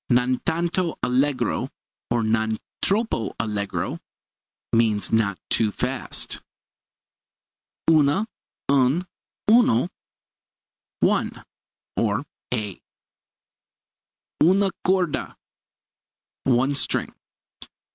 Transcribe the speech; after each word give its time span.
Non 0.09 0.39
tanto 0.39 0.97
allegro, 1.03 1.69
or 2.09 2.23
non 2.23 2.57
troppo 2.81 3.35
allegro 3.39 3.99
not 4.73 5.39
too 5.47 5.71
fast. 5.71 6.41
Una, 7.87 8.27
un, 8.67 9.05
uno 9.47 9.89
one, 11.01 11.45
or 11.95 12.25
a. 12.51 12.81
Una 14.41 14.71
corda 14.83 15.37
one 16.45 16.73
string. 16.73 17.13